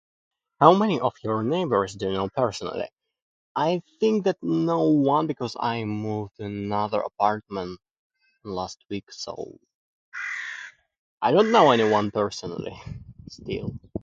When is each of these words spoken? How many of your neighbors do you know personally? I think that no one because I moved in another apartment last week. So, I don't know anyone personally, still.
How 0.59 0.73
many 0.73 0.99
of 0.99 1.13
your 1.23 1.43
neighbors 1.43 1.93
do 1.93 2.07
you 2.07 2.13
know 2.13 2.27
personally? 2.27 2.87
I 3.55 3.83
think 3.99 4.23
that 4.23 4.41
no 4.41 4.83
one 4.89 5.27
because 5.27 5.55
I 5.59 5.83
moved 5.83 6.39
in 6.39 6.47
another 6.55 7.01
apartment 7.01 7.79
last 8.43 8.83
week. 8.89 9.11
So, 9.11 9.59
I 11.21 11.31
don't 11.31 11.51
know 11.51 11.69
anyone 11.69 12.09
personally, 12.09 12.81
still. 13.29 13.75